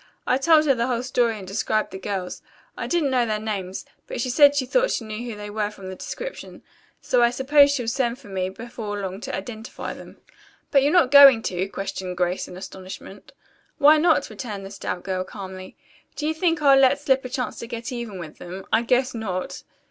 [0.25, 2.41] I told her the whole story and described the girls.
[2.75, 5.69] I didn't know their names, but she said she thought she knew who they were
[5.69, 6.63] from the description.
[7.01, 10.17] So I suppose she'll send for me before long to identify them."
[10.71, 13.31] "But you're not going to?" questioned Grace in astonishment.
[13.77, 15.77] "Why not?" returned the stout girl calmly.
[16.15, 18.65] "Do you think I'll let slip a chance to get even with them?
[18.73, 19.61] I guess not."